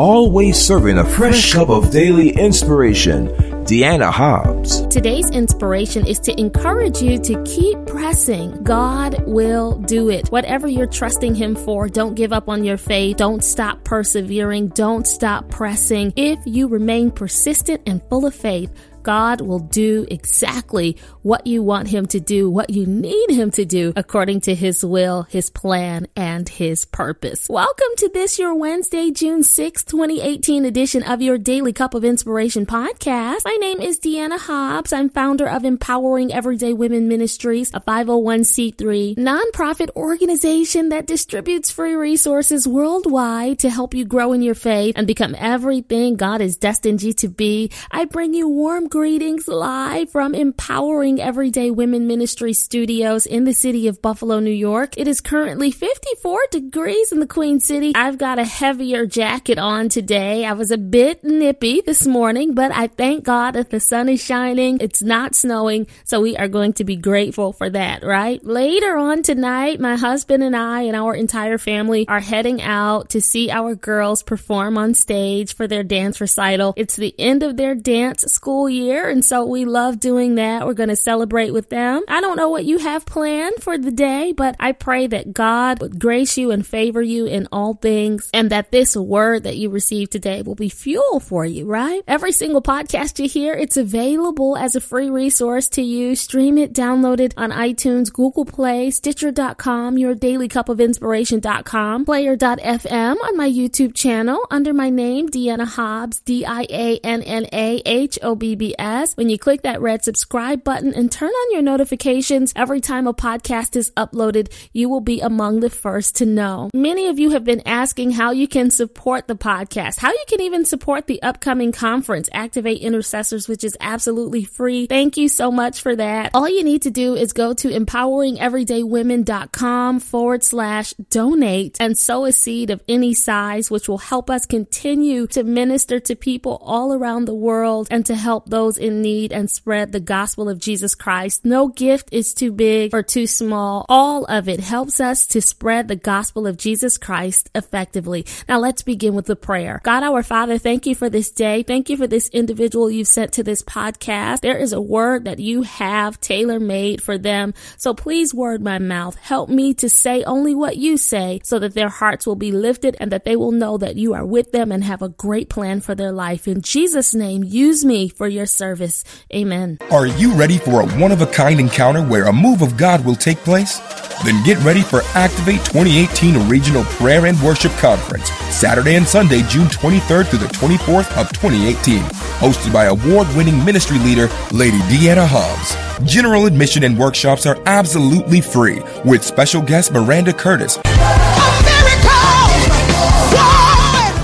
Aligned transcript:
always 0.00 0.58
serving 0.58 0.96
a 0.96 1.04
fresh 1.04 1.52
cup 1.52 1.68
of 1.68 1.90
daily 1.90 2.30
inspiration. 2.30 3.28
Deanna 3.66 4.10
Hobbs. 4.10 4.86
Today's 4.86 5.28
inspiration 5.30 6.06
is 6.06 6.18
to 6.20 6.40
encourage 6.40 7.02
you 7.02 7.18
to 7.18 7.40
keep 7.44 7.76
pressing. 7.86 8.64
God 8.64 9.22
will 9.26 9.76
do 9.82 10.08
it. 10.08 10.28
Whatever 10.28 10.66
you're 10.66 10.86
trusting 10.86 11.34
Him 11.34 11.54
for, 11.54 11.86
don't 11.86 12.14
give 12.14 12.32
up 12.32 12.48
on 12.48 12.64
your 12.64 12.78
faith. 12.78 13.18
Don't 13.18 13.44
stop 13.44 13.84
persevering. 13.84 14.68
Don't 14.68 15.06
stop 15.06 15.50
pressing. 15.50 16.14
If 16.16 16.38
you 16.46 16.66
remain 16.66 17.10
persistent 17.10 17.82
and 17.86 18.02
full 18.08 18.24
of 18.24 18.34
faith, 18.34 18.72
God 19.02 19.40
will 19.40 19.60
do 19.60 20.06
exactly 20.10 20.96
what 21.22 21.46
you 21.46 21.62
want 21.62 21.88
Him 21.88 22.06
to 22.06 22.20
do, 22.20 22.50
what 22.50 22.70
you 22.70 22.86
need 22.86 23.30
Him 23.30 23.50
to 23.52 23.64
do, 23.64 23.92
according 23.96 24.42
to 24.42 24.54
His 24.54 24.84
will, 24.84 25.22
His 25.24 25.50
plan, 25.50 26.06
and 26.16 26.48
His 26.48 26.84
purpose. 26.84 27.46
Welcome 27.48 27.88
to 27.98 28.10
this, 28.12 28.38
your 28.38 28.54
Wednesday, 28.54 29.10
June 29.10 29.42
6, 29.42 29.84
2018 29.84 30.64
edition 30.64 31.02
of 31.02 31.22
your 31.22 31.38
Daily 31.38 31.72
Cup 31.72 31.94
of 31.94 32.04
Inspiration 32.04 32.66
podcast. 32.66 33.40
My 33.44 33.56
name 33.60 33.80
is 33.80 33.98
Deanna 33.98 34.38
Hobbs. 34.38 34.92
I'm 34.92 35.08
founder 35.08 35.48
of 35.48 35.64
Empowering 35.64 36.32
Everyday 36.32 36.72
Women 36.72 37.08
Ministries, 37.08 37.70
a 37.72 37.80
501c3 37.80 39.16
nonprofit 39.16 39.88
organization 39.96 40.90
that 40.90 41.06
distributes 41.06 41.70
free 41.70 41.94
resources 41.94 42.68
worldwide 42.68 43.58
to 43.60 43.70
help 43.70 43.94
you 43.94 44.04
grow 44.04 44.32
in 44.32 44.42
your 44.42 44.54
faith 44.54 44.94
and 44.96 45.06
become 45.06 45.34
everything 45.38 46.16
God 46.16 46.40
has 46.40 46.56
destined 46.56 47.02
you 47.02 47.12
to 47.14 47.28
be. 47.28 47.70
I 47.90 48.04
bring 48.04 48.34
you 48.34 48.48
warm 48.48 48.88
greetings 48.90 49.46
live 49.46 50.10
from 50.10 50.34
Empowering 50.34 51.20
Everyday 51.20 51.70
Women 51.70 52.08
Ministry 52.08 52.52
Studios 52.52 53.24
in 53.24 53.44
the 53.44 53.52
city 53.52 53.86
of 53.86 54.02
Buffalo, 54.02 54.40
New 54.40 54.50
York. 54.50 54.98
It 54.98 55.06
is 55.06 55.20
currently 55.20 55.70
54 55.70 56.40
degrees 56.50 57.12
in 57.12 57.20
the 57.20 57.26
Queen 57.28 57.60
City. 57.60 57.92
I've 57.94 58.18
got 58.18 58.40
a 58.40 58.44
heavier 58.44 59.06
jacket 59.06 59.58
on 59.58 59.90
today. 59.90 60.44
I 60.44 60.54
was 60.54 60.72
a 60.72 60.76
bit 60.76 61.22
nippy 61.22 61.82
this 61.86 62.04
morning, 62.04 62.54
but 62.56 62.72
I 62.72 62.88
thank 62.88 63.22
God 63.22 63.52
that 63.52 63.70
the 63.70 63.78
sun 63.78 64.08
is 64.08 64.20
shining. 64.24 64.78
It's 64.80 65.02
not 65.02 65.36
snowing, 65.36 65.86
so 66.02 66.20
we 66.20 66.36
are 66.36 66.48
going 66.48 66.72
to 66.72 66.84
be 66.84 66.96
grateful 66.96 67.52
for 67.52 67.70
that, 67.70 68.02
right? 68.02 68.44
Later 68.44 68.96
on 68.96 69.22
tonight, 69.22 69.78
my 69.78 69.94
husband 69.94 70.42
and 70.42 70.56
I 70.56 70.82
and 70.82 70.96
our 70.96 71.14
entire 71.14 71.58
family 71.58 72.08
are 72.08 72.18
heading 72.18 72.60
out 72.60 73.10
to 73.10 73.20
see 73.20 73.52
our 73.52 73.76
girls 73.76 74.24
perform 74.24 74.76
on 74.76 74.94
stage 74.94 75.54
for 75.54 75.68
their 75.68 75.84
dance 75.84 76.20
recital. 76.20 76.74
It's 76.76 76.96
the 76.96 77.14
end 77.20 77.44
of 77.44 77.56
their 77.56 77.76
dance 77.76 78.24
school 78.26 78.68
year 78.68 78.79
year. 78.80 79.08
And 79.08 79.24
so 79.24 79.44
we 79.44 79.64
love 79.64 80.00
doing 80.00 80.36
that. 80.36 80.66
We're 80.66 80.74
going 80.74 80.88
to 80.88 80.96
celebrate 80.96 81.52
with 81.52 81.68
them. 81.68 82.02
I 82.08 82.20
don't 82.20 82.36
know 82.36 82.48
what 82.48 82.64
you 82.64 82.78
have 82.78 83.06
planned 83.06 83.56
for 83.60 83.78
the 83.78 83.90
day, 83.90 84.32
but 84.32 84.56
I 84.58 84.72
pray 84.72 85.06
that 85.08 85.32
God 85.32 85.80
would 85.80 85.98
grace 85.98 86.36
you 86.36 86.50
and 86.50 86.66
favor 86.66 87.02
you 87.02 87.26
in 87.26 87.48
all 87.52 87.74
things 87.74 88.30
and 88.32 88.50
that 88.50 88.70
this 88.70 88.96
word 88.96 89.44
that 89.44 89.56
you 89.56 89.70
receive 89.70 90.10
today 90.10 90.42
will 90.42 90.54
be 90.54 90.68
fuel 90.68 91.20
for 91.20 91.44
you, 91.44 91.66
right? 91.66 92.02
Every 92.06 92.32
single 92.32 92.62
podcast 92.62 93.18
you 93.18 93.28
hear, 93.28 93.54
it's 93.54 93.76
available 93.76 94.56
as 94.56 94.74
a 94.74 94.80
free 94.80 95.10
resource 95.10 95.68
to 95.68 95.82
you. 95.82 96.16
Stream 96.16 96.58
it, 96.58 96.72
download 96.72 97.20
it 97.20 97.34
on 97.36 97.50
iTunes, 97.50 98.12
Google 98.12 98.44
Play, 98.44 98.90
Stitcher.com, 98.90 99.98
your 99.98 100.14
daily 100.14 100.48
cup 100.48 100.68
of 100.68 100.80
inspiration.com, 100.80 102.04
player.fm 102.04 103.16
on 103.20 103.36
my 103.36 103.48
YouTube 103.48 103.94
channel 103.94 104.46
under 104.50 104.72
my 104.72 104.90
name, 104.90 105.28
Deanna 105.28 105.66
Hobbs, 105.66 106.20
D 106.20 106.44
I 106.44 106.66
A 106.70 106.98
N 107.04 107.22
N 107.22 107.46
A 107.52 107.82
H 107.84 108.18
O 108.22 108.34
B 108.34 108.54
B 108.54 108.69
PBS. 108.70 109.16
When 109.16 109.28
you 109.28 109.38
click 109.38 109.62
that 109.62 109.80
red 109.80 110.04
subscribe 110.04 110.62
button 110.64 110.92
and 110.94 111.10
turn 111.10 111.30
on 111.30 111.52
your 111.52 111.62
notifications 111.62 112.52
every 112.56 112.80
time 112.80 113.06
a 113.06 113.14
podcast 113.14 113.76
is 113.76 113.92
uploaded, 113.92 114.52
you 114.72 114.88
will 114.88 115.00
be 115.00 115.20
among 115.20 115.60
the 115.60 115.70
first 115.70 116.16
to 116.16 116.26
know. 116.26 116.68
Many 116.74 117.06
of 117.08 117.20
you 117.20 117.30
have 117.30 117.44
been 117.44 117.62
asking 117.66 118.12
how 118.12 118.30
you 118.32 118.48
can 118.48 118.70
support 118.70 119.28
the 119.28 119.36
podcast, 119.36 119.98
how 119.98 120.10
you 120.10 120.24
can 120.28 120.40
even 120.40 120.64
support 120.64 121.06
the 121.06 121.22
upcoming 121.22 121.72
conference, 121.72 122.30
Activate 122.32 122.80
Intercessors, 122.80 123.48
which 123.48 123.64
is 123.64 123.76
absolutely 123.80 124.44
free. 124.44 124.86
Thank 124.86 125.16
you 125.16 125.28
so 125.28 125.50
much 125.50 125.80
for 125.80 125.96
that. 125.96 126.30
All 126.34 126.48
you 126.48 126.62
need 126.64 126.82
to 126.82 126.90
do 126.90 127.14
is 127.14 127.32
go 127.32 127.54
to 127.54 127.68
empoweringeverydaywomen.com 127.68 130.00
forward 130.00 130.44
slash 130.44 130.92
donate 131.10 131.76
and 131.80 131.98
sow 131.98 132.24
a 132.24 132.32
seed 132.32 132.70
of 132.70 132.82
any 132.88 133.14
size, 133.14 133.70
which 133.70 133.88
will 133.88 133.98
help 133.98 134.30
us 134.30 134.46
continue 134.46 135.26
to 135.28 135.44
minister 135.44 136.00
to 136.00 136.14
people 136.14 136.58
all 136.62 136.94
around 136.94 137.24
the 137.24 137.34
world 137.34 137.88
and 137.90 138.06
to 138.06 138.14
help 138.14 138.48
those 138.48 138.59
in 138.68 139.02
need 139.02 139.32
and 139.32 139.50
spread 139.50 139.92
the 139.92 140.00
gospel 140.00 140.48
of 140.48 140.58
Jesus 140.58 140.94
Christ. 140.94 141.44
No 141.44 141.68
gift 141.68 142.08
is 142.12 142.34
too 142.34 142.52
big 142.52 142.94
or 142.94 143.02
too 143.02 143.26
small. 143.26 143.86
All 143.88 144.24
of 144.26 144.48
it 144.48 144.60
helps 144.60 145.00
us 145.00 145.26
to 145.28 145.40
spread 145.40 145.88
the 145.88 145.96
gospel 145.96 146.46
of 146.46 146.56
Jesus 146.56 146.98
Christ 146.98 147.50
effectively. 147.54 148.26
Now 148.48 148.58
let's 148.58 148.82
begin 148.82 149.14
with 149.14 149.26
the 149.26 149.36
prayer. 149.36 149.80
God 149.82 150.02
our 150.02 150.22
Father, 150.22 150.58
thank 150.58 150.86
you 150.86 150.94
for 150.94 151.08
this 151.08 151.30
day. 151.30 151.62
Thank 151.62 151.88
you 151.88 151.96
for 151.96 152.06
this 152.06 152.28
individual 152.28 152.90
you've 152.90 153.08
sent 153.08 153.32
to 153.34 153.42
this 153.42 153.62
podcast. 153.62 154.40
There 154.40 154.58
is 154.58 154.72
a 154.72 154.80
word 154.80 155.24
that 155.24 155.38
you 155.38 155.62
have 155.62 156.20
tailor 156.20 156.60
made 156.60 157.02
for 157.02 157.16
them. 157.16 157.54
So 157.76 157.94
please 157.94 158.34
word 158.34 158.62
my 158.62 158.78
mouth. 158.78 159.16
Help 159.16 159.48
me 159.48 159.74
to 159.74 159.88
say 159.88 160.22
only 160.24 160.54
what 160.54 160.76
you 160.76 160.96
say 160.96 161.40
so 161.44 161.58
that 161.58 161.74
their 161.74 161.88
hearts 161.88 162.26
will 162.26 162.36
be 162.36 162.52
lifted 162.52 162.96
and 163.00 163.10
that 163.12 163.24
they 163.24 163.36
will 163.36 163.52
know 163.52 163.78
that 163.78 163.96
you 163.96 164.14
are 164.14 164.26
with 164.26 164.52
them 164.52 164.72
and 164.72 164.84
have 164.84 165.02
a 165.02 165.08
great 165.08 165.48
plan 165.48 165.80
for 165.80 165.94
their 165.94 166.12
life. 166.12 166.46
In 166.46 166.62
Jesus' 166.62 167.14
name, 167.14 167.44
use 167.44 167.84
me 167.84 168.08
for 168.08 168.28
your 168.28 168.46
your 168.50 168.68
service. 168.68 169.04
Amen. 169.34 169.78
Are 169.90 170.06
you 170.06 170.32
ready 170.34 170.58
for 170.58 170.80
a 170.80 170.86
one 171.00 171.12
of 171.12 171.22
a 171.22 171.26
kind 171.26 171.60
encounter 171.60 172.02
where 172.02 172.26
a 172.26 172.32
move 172.32 172.62
of 172.62 172.76
God 172.76 173.04
will 173.04 173.14
take 173.14 173.38
place? 173.38 173.78
Then 174.24 174.42
get 174.44 174.58
ready 174.64 174.82
for 174.82 175.02
Activate 175.14 175.64
2018 175.64 176.48
Regional 176.48 176.84
Prayer 176.84 177.26
and 177.26 177.40
Worship 177.42 177.72
Conference, 177.72 178.30
Saturday 178.50 178.96
and 178.96 179.06
Sunday, 179.06 179.42
June 179.48 179.66
23rd 179.66 180.26
through 180.26 180.40
the 180.40 180.46
24th 180.46 181.16
of 181.16 181.28
2018, 181.32 182.02
hosted 182.40 182.72
by 182.72 182.86
award-winning 182.86 183.64
ministry 183.64 183.98
leader 184.00 184.28
Lady 184.52 184.78
Deanna 184.90 185.26
Hobbs. 185.26 185.76
General 186.10 186.46
admission 186.46 186.84
and 186.84 186.98
workshops 186.98 187.46
are 187.46 187.58
absolutely 187.66 188.40
free, 188.40 188.82
with 189.04 189.24
special 189.24 189.62
guest 189.62 189.92
Miranda 189.92 190.32
Curtis. 190.32 190.78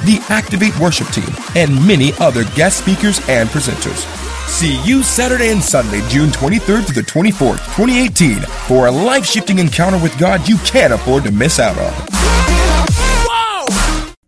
The 0.06 0.24
Activate 0.28 0.78
Worship 0.78 1.08
Team, 1.08 1.26
and 1.56 1.84
many 1.84 2.12
other 2.20 2.44
guest 2.54 2.78
speakers 2.78 3.18
and 3.28 3.48
presenters. 3.48 4.06
See 4.46 4.80
you 4.84 5.02
Saturday 5.02 5.50
and 5.50 5.60
Sunday, 5.60 6.00
June 6.08 6.30
23rd 6.30 6.86
to 6.86 6.92
the 6.92 7.00
24th, 7.00 7.58
2018, 7.74 8.40
for 8.68 8.86
a 8.86 8.90
life 8.92 9.26
shifting 9.26 9.58
encounter 9.58 9.98
with 10.00 10.16
God 10.16 10.48
you 10.48 10.58
can't 10.58 10.92
afford 10.92 11.24
to 11.24 11.32
miss 11.32 11.58
out 11.58 11.76
on. 11.76 11.92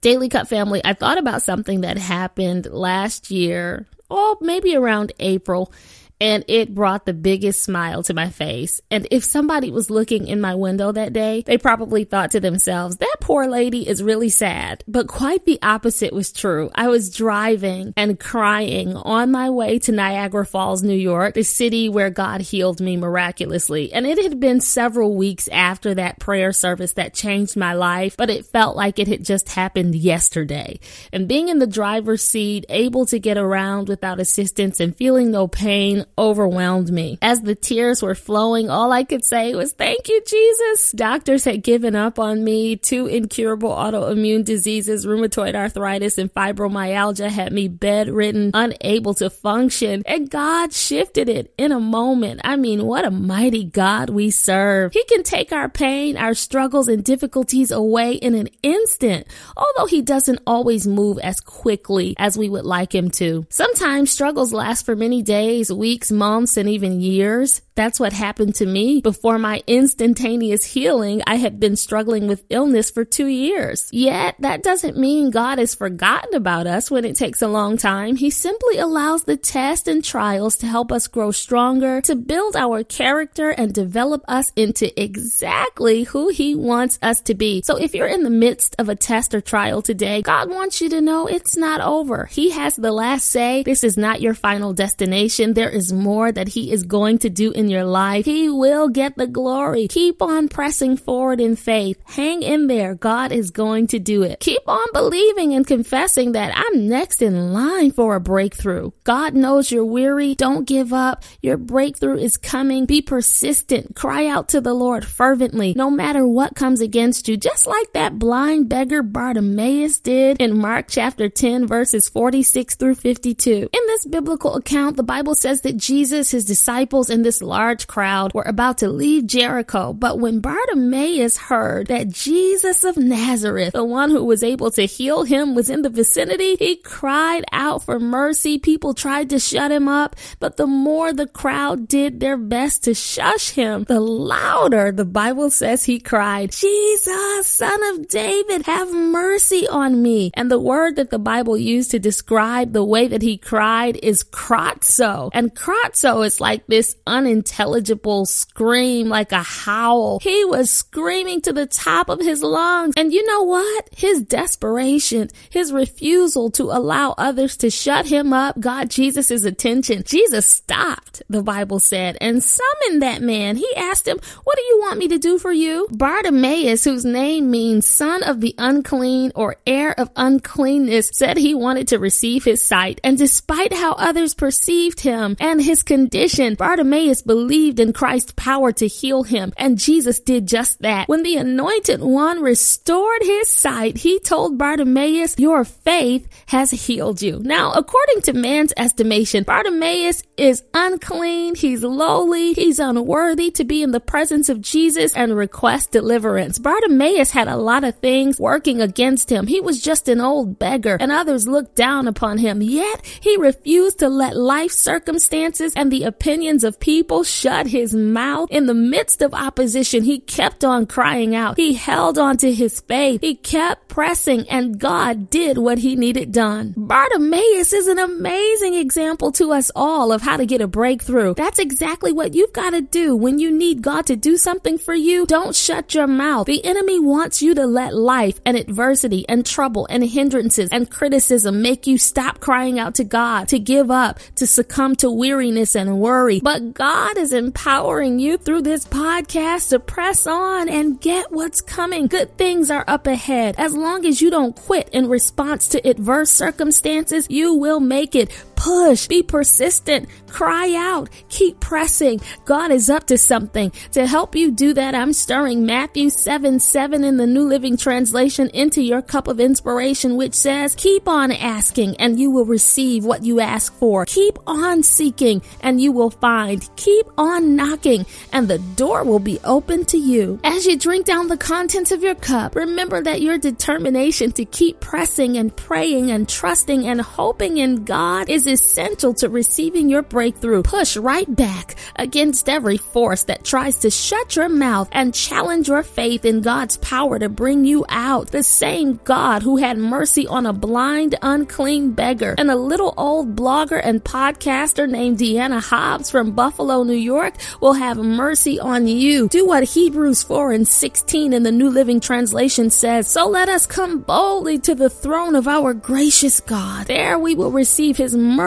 Daily 0.00 0.28
Cup 0.28 0.48
family, 0.48 0.80
I 0.84 0.94
thought 0.94 1.18
about 1.18 1.42
something 1.42 1.82
that 1.82 1.96
happened 1.96 2.66
last 2.66 3.30
year, 3.30 3.86
or 4.10 4.36
maybe 4.40 4.74
around 4.74 5.12
April 5.20 5.72
and 6.20 6.44
it 6.48 6.74
brought 6.74 7.06
the 7.06 7.12
biggest 7.12 7.62
smile 7.62 8.02
to 8.04 8.14
my 8.14 8.28
face. 8.28 8.80
And 8.90 9.06
if 9.10 9.24
somebody 9.24 9.70
was 9.70 9.90
looking 9.90 10.26
in 10.26 10.40
my 10.40 10.54
window 10.54 10.90
that 10.92 11.12
day, 11.12 11.42
they 11.46 11.58
probably 11.58 12.04
thought 12.04 12.32
to 12.32 12.40
themselves, 12.40 12.96
that 12.96 13.16
poor 13.28 13.46
lady 13.46 13.86
is 13.86 14.02
really 14.02 14.30
sad. 14.30 14.82
But 14.88 15.06
quite 15.06 15.44
the 15.44 15.58
opposite 15.60 16.14
was 16.14 16.32
true. 16.32 16.70
I 16.74 16.88
was 16.88 17.14
driving 17.14 17.92
and 17.94 18.18
crying 18.18 18.96
on 18.96 19.30
my 19.30 19.50
way 19.50 19.78
to 19.80 19.92
Niagara 19.92 20.46
Falls, 20.46 20.82
New 20.82 20.96
York, 20.96 21.34
the 21.34 21.42
city 21.42 21.90
where 21.90 22.08
God 22.08 22.40
healed 22.40 22.80
me 22.80 22.96
miraculously. 22.96 23.92
And 23.92 24.06
it 24.06 24.16
had 24.16 24.40
been 24.40 24.62
several 24.62 25.14
weeks 25.14 25.46
after 25.48 25.94
that 25.96 26.18
prayer 26.18 26.52
service 26.52 26.94
that 26.94 27.12
changed 27.12 27.54
my 27.54 27.74
life, 27.74 28.16
but 28.16 28.30
it 28.30 28.46
felt 28.46 28.76
like 28.76 28.98
it 28.98 29.08
had 29.08 29.26
just 29.26 29.50
happened 29.50 29.94
yesterday. 29.94 30.80
And 31.12 31.28
being 31.28 31.50
in 31.50 31.58
the 31.58 31.66
driver's 31.66 32.22
seat, 32.22 32.64
able 32.70 33.04
to 33.04 33.18
get 33.18 33.36
around 33.36 33.90
without 33.90 34.20
assistance 34.20 34.80
and 34.80 34.96
feeling 34.96 35.30
no 35.30 35.48
pain 35.48 36.06
overwhelmed 36.16 36.90
me. 36.90 37.18
As 37.20 37.42
the 37.42 37.54
tears 37.54 38.00
were 38.00 38.14
flowing, 38.14 38.70
all 38.70 38.90
I 38.90 39.04
could 39.04 39.22
say 39.22 39.54
was, 39.54 39.74
Thank 39.74 40.08
you, 40.08 40.22
Jesus. 40.26 40.92
Doctors 40.92 41.44
had 41.44 41.62
given 41.62 41.94
up 41.94 42.18
on 42.18 42.42
me. 42.42 42.76
Two 42.76 43.17
incurable 43.18 43.70
autoimmune 43.70 44.44
diseases, 44.44 45.04
rheumatoid 45.04 45.54
arthritis 45.54 46.16
and 46.16 46.32
fibromyalgia, 46.32 47.28
had 47.28 47.52
me 47.52 47.69
bedridden, 47.69 48.52
unable 48.54 49.12
to 49.14 49.28
function. 49.28 50.02
And 50.06 50.31
God 50.31 50.72
shifted 50.72 51.28
it 51.28 51.52
in 51.58 51.72
a 51.72 51.81
moment. 51.81 52.40
I 52.44 52.56
mean, 52.56 52.87
what 52.87 53.04
a 53.04 53.10
mighty 53.10 53.64
God 53.64 54.08
we 54.08 54.31
serve. 54.31 54.93
He 54.93 55.04
can 55.04 55.22
take 55.22 55.52
our 55.52 55.69
pain, 55.69 56.16
our 56.16 56.34
struggles, 56.34 56.88
and 56.88 57.04
difficulties 57.04 57.70
away 57.70 58.14
in 58.14 58.34
an 58.34 58.48
instant, 58.62 59.26
although 59.56 59.87
He 59.87 60.00
doesn't 60.00 60.40
always 60.46 60.87
move 60.87 61.19
as 61.19 61.40
quickly 61.40 62.14
as 62.19 62.38
we 62.38 62.48
would 62.48 62.64
like 62.64 62.94
Him 62.94 63.10
to. 63.12 63.46
Sometimes 63.50 64.10
struggles 64.10 64.52
last 64.52 64.87
for 64.87 64.96
many 64.96 65.22
days, 65.22 65.72
weeks, 65.72 66.10
months, 66.10 66.56
and 66.56 66.69
even 66.69 67.00
years. 67.00 67.60
That's 67.75 68.00
what 68.00 68.12
happened 68.12 68.56
to 68.56 68.66
me. 68.66 69.00
Before 69.00 69.38
my 69.38 69.62
instantaneous 69.69 70.64
healing, 70.64 71.22
I 71.28 71.37
had 71.37 71.60
been 71.60 71.76
struggling 71.76 72.26
with 72.26 72.44
illness 72.50 72.90
for 72.90 73.04
two 73.10 73.26
years. 73.26 73.88
Yet, 73.93 74.37
that 74.40 74.62
doesn't 74.62 74.96
mean 74.96 75.31
God 75.31 75.58
has 75.58 75.75
forgotten 75.75 76.34
about 76.34 76.66
us 76.66 76.90
when 76.90 77.05
it 77.05 77.16
takes 77.16 77.43
a 77.43 77.49
long 77.49 77.76
time. 77.76 78.16
He 78.16 78.31
simply 78.31 78.78
allows 78.78 79.25
the 79.25 79.37
tests 79.37 79.88
and 79.88 80.05
trials 80.05 80.56
to 80.56 80.66
help 80.66 80.93
us 80.93 81.06
grow 81.06 81.31
stronger, 81.31 82.00
to 82.02 82.14
build 82.14 82.56
our 82.56 82.84
character 82.84 83.50
and 83.50 83.72
develop 83.72 84.22
us 84.28 84.52
into 84.56 84.88
exactly 85.00 86.05
who 86.05 86.28
He 86.28 86.55
wants 86.55 86.99
us 87.02 87.20
to 87.22 87.34
be. 87.34 87.62
So 87.64 87.76
if 87.76 87.94
you're 87.94 88.06
in 88.06 88.25
the 88.25 88.31
midst 88.31 88.76
of 88.78 88.88
a 88.88 88.96
test 88.96 89.34
or 89.34 89.40
trial 89.40 89.82
today, 89.82 90.22
God 90.22 90.50
wants 90.50 90.81
you 90.81 90.88
to 90.90 91.00
know 91.00 91.26
it's 91.26 91.56
not 91.56 91.81
over. 91.81 92.26
He 92.26 92.50
has 92.50 92.76
the 92.76 92.93
last 92.93 93.26
say. 93.26 93.62
This 93.62 93.84
is 93.84 93.96
not 93.96 94.20
your 94.20 94.34
final 94.34 94.72
destination. 94.72 95.55
There 95.55 95.70
is 95.70 95.93
more 95.93 96.31
that 96.32 96.49
He 96.49 96.72
is 96.72 96.82
going 96.82 97.19
to 97.19 97.31
do 97.31 97.50
in 97.52 97.69
your 97.69 97.84
life. 97.84 98.25
He 98.25 98.49
will 98.49 98.88
get 98.88 99.16
the 99.16 99.26
glory. 99.26 99.88
Keep 99.88 100.22
on 100.22 100.49
pressing 100.49 100.96
forward 100.96 101.40
in 101.40 101.56
faith. 101.56 102.00
Hang 102.06 102.43
in 102.43 102.66
there. 102.66 102.94
God 103.00 103.32
is 103.32 103.50
going 103.50 103.86
to 103.88 103.98
do 103.98 104.22
it. 104.22 104.40
Keep 104.40 104.62
on 104.66 104.86
believing 104.92 105.54
and 105.54 105.66
confessing 105.66 106.32
that 106.32 106.52
I'm 106.56 106.88
next 106.88 107.22
in 107.22 107.52
line 107.52 107.92
for 107.92 108.14
a 108.14 108.20
breakthrough. 108.20 108.90
God 109.04 109.34
knows 109.34 109.70
you're 109.70 109.84
weary. 109.84 110.34
Don't 110.34 110.66
give 110.66 110.92
up. 110.92 111.24
Your 111.42 111.56
breakthrough 111.56 112.18
is 112.18 112.36
coming. 112.36 112.86
Be 112.86 113.02
persistent. 113.02 113.94
Cry 113.94 114.26
out 114.26 114.48
to 114.48 114.60
the 114.60 114.74
Lord 114.74 115.04
fervently, 115.04 115.74
no 115.76 115.90
matter 115.90 116.26
what 116.26 116.54
comes 116.54 116.80
against 116.80 117.28
you, 117.28 117.36
just 117.36 117.66
like 117.66 117.92
that 117.94 118.18
blind 118.18 118.68
beggar 118.68 119.02
Bartimaeus 119.02 120.00
did 120.00 120.40
in 120.40 120.58
Mark 120.58 120.86
chapter 120.88 121.28
10, 121.28 121.66
verses 121.66 122.08
46 122.08 122.76
through 122.76 122.94
52. 122.94 123.50
In 123.50 123.86
this 123.86 124.06
biblical 124.06 124.54
account, 124.54 124.96
the 124.96 125.02
Bible 125.02 125.34
says 125.34 125.62
that 125.62 125.76
Jesus, 125.76 126.30
his 126.30 126.44
disciples, 126.44 127.10
and 127.10 127.24
this 127.24 127.42
large 127.42 127.86
crowd 127.86 128.32
were 128.34 128.42
about 128.42 128.78
to 128.78 128.88
leave 128.88 129.26
Jericho. 129.26 129.92
But 129.92 130.18
when 130.18 130.40
Bartimaeus 130.40 131.36
heard 131.36 131.88
that 131.88 132.08
Jesus 132.08 132.77
of 132.84 132.96
Nazareth, 132.96 133.72
the 133.72 133.84
one 133.84 134.10
who 134.10 134.25
was 134.25 134.42
able 134.42 134.70
to 134.72 134.86
heal 134.86 135.25
him, 135.25 135.54
was 135.54 135.70
in 135.70 135.82
the 135.82 135.90
vicinity, 135.90 136.56
he 136.56 136.76
cried 136.76 137.44
out 137.52 137.84
for 137.84 137.98
mercy. 137.98 138.58
People 138.58 138.94
tried 138.94 139.30
to 139.30 139.38
shut 139.38 139.70
him 139.70 139.88
up, 139.88 140.16
but 140.40 140.56
the 140.56 140.66
more 140.66 141.12
the 141.12 141.26
crowd 141.26 141.88
did 141.88 142.20
their 142.20 142.36
best 142.36 142.84
to 142.84 142.94
shush 142.94 143.50
him, 143.50 143.84
the 143.84 144.00
louder 144.00 144.92
the 144.92 145.04
Bible 145.04 145.50
says 145.50 145.84
he 145.84 145.98
cried, 145.98 146.52
Jesus, 146.52 147.46
son 147.46 147.82
of 147.94 148.08
David, 148.08 148.66
have 148.66 148.92
mercy 148.92 149.66
on 149.69 150.02
me. 150.02 150.31
And 150.34 150.50
the 150.50 150.60
word 150.60 150.96
that 150.96 151.10
the 151.10 151.19
Bible 151.19 151.56
used 151.56 151.90
to 151.92 151.98
describe 151.98 152.72
the 152.72 152.84
way 152.84 153.08
that 153.08 153.22
he 153.22 153.36
cried 153.38 153.96
is 154.02 154.22
krazo. 154.22 155.31
And 155.32 155.54
krazo 155.54 156.24
is 156.24 156.40
like 156.40 156.66
this 156.66 156.94
unintelligible 157.06 158.26
scream, 158.26 159.08
like 159.08 159.32
a 159.32 159.42
howl. 159.42 160.19
He 160.20 160.44
was 160.44 160.70
screaming 160.70 161.40
to 161.42 161.52
the 161.52 161.66
top 161.66 162.08
of 162.08 162.20
his 162.20 162.42
lungs. 162.42 162.68
And 162.97 163.12
you 163.12 163.25
know 163.26 163.43
what? 163.43 163.88
His 163.97 164.23
desperation, 164.23 165.29
his 165.50 165.73
refusal 165.73 166.50
to 166.53 166.65
allow 166.65 167.15
others 167.17 167.56
to 167.59 167.70
shut 167.70 168.06
him 168.06 168.32
up 168.32 168.61
got 168.61 168.88
Jesus' 168.88 169.44
attention. 169.44 170.03
Jesus 170.05 170.50
stopped, 170.50 171.23
the 171.29 171.43
Bible 171.43 171.81
said, 171.81 172.17
and 172.20 172.43
summoned 172.43 173.03
that 173.03 173.23
man. 173.23 173.56
He 173.56 173.69
asked 173.76 174.06
him, 174.06 174.19
What 174.44 174.56
do 174.56 174.62
you 174.62 174.79
want 174.81 174.99
me 174.99 175.09
to 175.09 175.19
do 175.19 175.38
for 175.38 175.53
you? 175.53 175.88
Bartimaeus, 175.91 176.85
whose 176.85 177.05
name 177.05 177.50
means 177.50 177.88
son 177.88 178.23
of 178.23 178.41
the 178.41 178.55
unclean 178.59 179.32
or 179.35 179.56
heir 179.67 179.99
of 179.99 180.11
uncleanness, 180.17 181.11
said 181.12 181.37
he 181.37 181.55
wanted 181.55 181.88
to 181.88 181.99
receive 181.99 182.44
his 182.44 182.67
sight. 182.67 183.00
And 183.03 183.17
despite 183.17 183.73
how 183.73 183.93
others 183.93 184.35
perceived 184.35 185.00
him 185.00 185.37
and 185.41 185.62
his 185.62 185.82
condition, 185.82 186.55
Bartimaeus 186.55 187.23
believed 187.23 187.81
in 187.81 187.93
Christ's 187.93 188.32
power 188.37 188.73
to 188.73 188.87
heal 188.87 189.23
him. 189.23 189.53
And 189.56 189.79
Jesus 189.79 190.20
did 190.20 190.47
just 190.47 190.81
that. 190.82 191.09
When 191.09 191.23
the 191.23 191.37
anointed 191.37 192.00
one 192.00 192.43
restored 192.58 193.22
his 193.22 193.55
sight, 193.55 193.99
he 193.99 194.19
told 194.19 194.58
Bartimaeus, 194.58 195.38
Your 195.38 195.62
faith 195.62 196.28
has 196.46 196.72
healed 196.72 197.22
you. 197.22 197.38
Now, 197.38 197.70
according 197.70 198.22
to 198.22 198.32
man's 198.32 198.72
estimation, 198.76 199.44
Bartimaeus 199.44 200.25
is 200.37 200.64
unclean, 200.75 201.55
he's 201.55 201.84
lowly, 201.84 202.55
he's 202.55 202.81
unworthy 202.81 203.52
to 203.52 203.64
be 203.64 203.81
in 203.84 203.93
the 203.93 204.00
presence 204.00 204.49
of 204.49 204.60
Jesus 204.60 205.14
and 205.14 205.37
request 205.37 205.93
deliverance. 205.93 206.58
Bartimaeus 206.58 207.31
had 207.31 207.46
a 207.46 207.56
lot 207.56 207.84
of 207.84 207.94
things 207.99 208.40
working 208.40 208.81
against 208.81 209.31
him. 209.31 209.46
He 209.46 209.60
was 209.60 209.81
just 209.81 210.08
an 210.08 210.20
old 210.20 210.58
beggar, 210.58 210.96
and 210.99 211.12
others 211.12 211.46
looked 211.46 211.76
down 211.76 212.08
upon 212.08 212.38
him. 212.38 212.60
Yet, 212.60 213.06
he 213.20 213.37
refused 213.37 214.00
to 214.00 214.08
let 214.08 214.37
life 214.37 214.72
circumstances 214.72 215.72
and 215.76 215.93
the 215.93 216.02
opinions 216.02 216.64
of 216.64 216.81
people 216.81 217.22
shut 217.22 217.69
his 217.69 217.94
mouth. 217.94 218.49
In 218.50 218.66
the 218.66 218.75
midst 218.75 219.22
of 219.22 219.32
opposition, 219.32 220.02
he 220.02 220.19
kept 220.19 220.64
on 220.64 220.87
crying 220.87 221.37
out. 221.37 221.56
He 221.56 221.75
held 221.75 222.19
on 222.19 222.37
to 222.38 222.47
his 222.54 222.80
faith. 222.80 223.20
He 223.20 223.34
kept 223.34 223.88
pressing, 223.88 224.48
and 224.48 224.78
God 224.78 225.30
did 225.30 225.58
what 225.58 225.78
he 225.78 225.96
needed 225.96 226.32
done. 226.32 226.74
Bartimaeus 226.76 227.72
is 227.72 227.86
an 227.86 227.98
amazing 227.98 228.74
example 228.74 229.32
to 229.32 229.52
us 229.52 229.70
all 229.74 230.12
of 230.12 230.22
how 230.22 230.36
to 230.36 230.46
get 230.46 230.60
a 230.60 230.66
breakthrough. 230.66 231.34
That's 231.34 231.58
exactly 231.58 232.12
what 232.12 232.34
you've 232.34 232.52
got 232.52 232.70
to 232.70 232.80
do 232.80 233.16
when 233.16 233.38
you 233.38 233.50
need 233.50 233.82
God 233.82 234.06
to 234.06 234.16
do 234.16 234.36
something 234.36 234.78
for 234.78 234.94
you. 234.94 235.26
Don't 235.26 235.54
shut 235.54 235.94
your 235.94 236.06
mouth. 236.06 236.46
The 236.46 236.64
enemy 236.64 236.98
wants 236.98 237.42
you 237.42 237.54
to 237.54 237.66
let 237.66 237.94
life 237.94 238.40
and 238.46 238.56
adversity 238.56 239.28
and 239.28 239.44
trouble 239.44 239.86
and 239.90 240.04
hindrances 240.04 240.70
and 240.72 240.90
criticism 240.90 241.60
make 241.62 241.86
you 241.86 241.98
stop 241.98 242.40
crying 242.40 242.78
out 242.78 242.94
to 242.96 243.04
God, 243.04 243.48
to 243.48 243.58
give 243.58 243.90
up, 243.90 244.20
to 244.36 244.46
succumb 244.46 244.96
to 244.96 245.10
weariness 245.10 245.74
and 245.74 245.98
worry. 245.98 246.40
But 246.40 246.74
God 246.74 247.18
is 247.18 247.32
empowering 247.32 248.18
you 248.18 248.38
through 248.38 248.62
this 248.62 248.84
podcast 248.86 249.70
to 249.70 249.80
press 249.80 250.26
on 250.26 250.68
and 250.68 251.00
get 251.00 251.32
what's 251.32 251.60
coming. 251.60 252.06
Good 252.06 252.38
things 252.38 252.70
are 252.70 252.85
up 252.87 253.06
ahead. 253.08 253.56
As 253.58 253.75
long 253.75 254.06
as 254.06 254.23
you 254.23 254.31
don't 254.31 254.55
quit 254.55 254.88
in 254.90 255.08
response 255.08 255.69
to 255.69 255.87
adverse 255.87 256.31
circumstances, 256.31 257.26
you 257.29 257.55
will 257.55 257.81
make 257.81 258.14
it. 258.14 258.31
Push, 258.69 259.09
be 259.09 259.23
persistent, 259.23 260.11
cry 260.29 260.75
out, 260.75 261.09
keep 261.31 261.59
pressing. 261.59 262.20
God 262.44 262.70
is 262.70 262.91
up 262.91 263.06
to 263.06 263.17
something. 263.17 263.73
To 263.93 264.06
help 264.06 264.37
you 264.37 264.50
do 264.50 264.75
that, 264.75 264.94
I'm 264.94 265.15
stirring 265.15 265.65
Matthew 265.65 266.11
7 266.11 266.61
7 266.61 267.03
in 267.03 267.17
the 267.17 267.26
New 267.26 267.49
Living 267.49 267.79
Translation 267.79 268.50
into 268.50 268.82
your 268.82 269.00
cup 269.00 269.26
of 269.26 269.41
inspiration, 269.41 270.19
which 270.19 270.35
says, 270.35 270.75
Keep 270.75 271.09
on 271.09 271.32
asking 271.32 271.97
and 271.97 272.20
you 272.20 272.31
will 272.31 272.44
receive 272.44 273.06
what 273.06 273.25
you 273.25 273.41
ask 273.41 273.73
for. 273.79 274.05
Keep 274.05 274.38
on 274.47 274.82
seeking 274.82 275.41
and 275.62 275.81
you 275.81 275.91
will 275.91 276.11
find. 276.11 276.69
Keep 276.76 277.06
on 277.17 277.56
knocking 277.56 278.05
and 278.35 278.49
the 278.49 278.59
door 278.59 279.03
will 279.03 279.19
be 279.19 279.38
open 279.44 279.87
to 279.87 279.97
you. 279.97 280.41
As 280.44 280.67
you 280.67 280.76
drink 280.76 281.06
down 281.06 281.29
the 281.29 281.38
contents 281.38 281.91
of 281.91 282.03
your 282.03 282.17
cup, 282.17 282.55
remember 282.55 283.00
that 283.00 283.23
your 283.23 283.38
determination 283.38 284.31
to 284.32 284.44
keep 284.44 284.79
pressing 284.81 285.38
and 285.38 285.56
praying 285.56 286.11
and 286.11 286.29
trusting 286.29 286.87
and 286.87 287.00
hoping 287.00 287.56
in 287.56 287.85
God 287.85 288.29
is 288.29 288.47
essential 288.58 289.14
to 289.14 289.28
receiving 289.28 289.88
your 289.88 290.02
breakthrough. 290.02 290.62
Push 290.64 290.96
right 290.96 291.32
back 291.37 291.76
against 291.94 292.49
every 292.49 292.76
force 292.76 293.22
that 293.25 293.44
tries 293.44 293.76
to 293.76 293.90
shut 293.90 294.34
your 294.34 294.49
mouth 294.49 294.88
and 294.90 295.14
challenge 295.14 295.69
your 295.69 295.84
faith 295.84 296.25
in 296.25 296.40
God's 296.40 296.76
power 296.78 297.20
to 297.20 297.28
bring 297.28 297.64
you 297.64 297.87
out. 297.88 298.32
The 298.32 298.43
same 298.43 298.99
God 299.05 299.43
who 299.43 299.58
had 299.58 299.78
mercy 299.78 300.26
on 300.26 300.44
a 300.44 300.52
blind, 300.52 301.14
unclean 301.22 301.93
beggar 301.93 302.34
and 302.36 302.50
a 302.50 302.56
little 302.56 302.94
old 302.96 303.36
blogger 303.36 303.81
and 303.82 304.03
podcaster 304.03 304.88
named 304.88 305.19
Deanna 305.19 305.62
Hobbs 305.62 306.10
from 306.10 306.32
Buffalo, 306.32 306.82
New 306.82 306.94
York 307.15 307.34
will 307.60 307.74
have 307.74 307.98
mercy 307.98 308.58
on 308.58 308.88
you. 308.88 309.29
Do 309.29 309.46
what 309.46 309.62
Hebrews 309.62 310.24
4 310.24 310.53
and 310.53 310.67
16 310.67 311.32
in 311.32 311.43
the 311.44 311.53
New 311.53 311.70
Living 311.70 312.00
Translation 312.00 312.70
says. 312.70 313.08
So 313.08 313.29
let 313.29 313.48
us 313.48 313.67
come 313.67 314.00
boldly 314.00 314.58
to 314.58 314.74
the 314.74 314.91
throne 314.91 315.36
of 315.36 315.46
our 315.46 315.74
gracious 315.74 316.41
God. 316.41 316.86
There 316.88 317.19
we 317.19 317.36
will 317.36 317.53
receive 317.53 317.96
his 317.96 318.17
mercy 318.17 318.37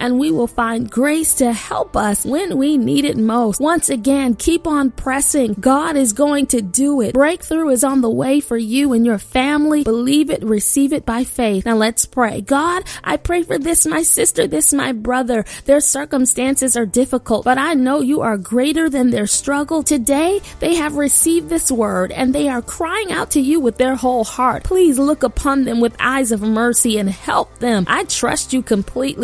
and 0.00 0.18
we 0.18 0.30
will 0.30 0.46
find 0.46 0.88
grace 0.88 1.34
to 1.34 1.52
help 1.52 1.96
us 1.96 2.24
when 2.24 2.56
we 2.56 2.78
need 2.78 3.04
it 3.04 3.16
most. 3.16 3.60
Once 3.60 3.88
again, 3.88 4.36
keep 4.36 4.66
on 4.66 4.92
pressing. 4.92 5.54
God 5.54 5.96
is 5.96 6.12
going 6.12 6.46
to 6.46 6.62
do 6.62 7.00
it. 7.00 7.14
Breakthrough 7.14 7.70
is 7.70 7.82
on 7.82 8.00
the 8.00 8.10
way 8.10 8.38
for 8.38 8.56
you 8.56 8.92
and 8.92 9.04
your 9.04 9.18
family. 9.18 9.82
Believe 9.82 10.30
it, 10.30 10.44
receive 10.44 10.92
it 10.92 11.04
by 11.04 11.24
faith. 11.24 11.66
Now 11.66 11.74
let's 11.74 12.06
pray. 12.06 12.42
God, 12.42 12.84
I 13.02 13.16
pray 13.16 13.42
for 13.42 13.58
this, 13.58 13.86
my 13.86 14.02
sister, 14.02 14.46
this, 14.46 14.72
my 14.72 14.92
brother. 14.92 15.44
Their 15.64 15.80
circumstances 15.80 16.76
are 16.76 16.86
difficult, 16.86 17.44
but 17.44 17.58
I 17.58 17.74
know 17.74 18.00
you 18.00 18.20
are 18.20 18.38
greater 18.38 18.88
than 18.88 19.10
their 19.10 19.26
struggle. 19.26 19.82
Today, 19.82 20.40
they 20.60 20.76
have 20.76 20.96
received 20.96 21.48
this 21.48 21.72
word 21.72 22.12
and 22.12 22.32
they 22.32 22.48
are 22.48 22.62
crying 22.62 23.10
out 23.10 23.32
to 23.32 23.40
you 23.40 23.58
with 23.58 23.78
their 23.78 23.96
whole 23.96 24.22
heart. 24.22 24.62
Please 24.62 24.96
look 24.96 25.24
upon 25.24 25.64
them 25.64 25.80
with 25.80 25.96
eyes 25.98 26.30
of 26.30 26.40
mercy 26.40 26.98
and 26.98 27.10
help 27.10 27.58
them. 27.58 27.84
I 27.88 28.04
trust 28.04 28.52
you 28.52 28.62